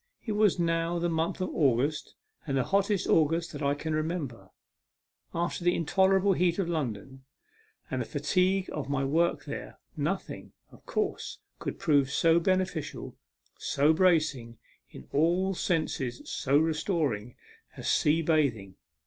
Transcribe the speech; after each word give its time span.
It 0.25 0.31
was 0.31 0.57
now 0.57 0.97
the 0.97 1.11
month 1.11 1.41
of 1.41 1.49
August, 1.53 2.15
and 2.47 2.57
the 2.57 2.63
hottest 2.63 3.05
August 3.05 3.51
that 3.51 3.61
I 3.61 3.75
can 3.75 3.93
remember. 3.93 4.49
After 5.31 5.63
the 5.63 5.75
intolerable 5.75 6.33
heat 6.33 6.57
of 6.57 6.67
London, 6.67 7.23
and 7.91 8.01
the 8.01 8.05
fatigue 8.07 8.67
of 8.73 8.89
my 8.89 9.05
work 9.05 9.45
there, 9.45 9.77
nothing, 9.95 10.53
of 10.71 10.83
course, 10.87 11.37
could 11.59 11.77
prove 11.77 12.09
so 12.09 12.39
beneficial, 12.39 13.15
so 13.59 13.93
bracing, 13.93 14.57
in 14.89 15.07
all 15.11 15.53
senses 15.53 16.23
so 16.25 16.57
restoring, 16.57 17.35
as 17.77 17.87
sea 17.87 18.23
bathing. 18.23 18.77